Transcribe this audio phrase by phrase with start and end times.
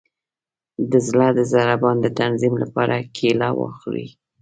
[0.91, 4.07] د زړه د ضربان د تنظیم لپاره کیله وخورئ